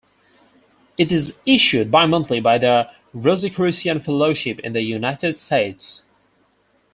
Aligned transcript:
It 0.97 1.11
is 1.11 1.35
issued 1.45 1.91
bimonthly 1.91 2.41
by 2.41 2.57
The 2.57 2.89
Rosicrucian 3.13 3.99
Fellowship 3.99 4.59
in 4.61 4.73
the 4.73 4.81
United 4.81 5.37
States. 5.37 6.01